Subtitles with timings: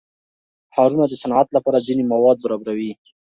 [0.73, 2.91] ښارونه د صنعت لپاره ځینې مواد برابروي.